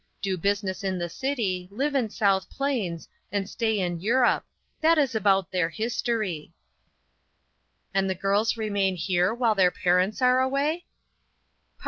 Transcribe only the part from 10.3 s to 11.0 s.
away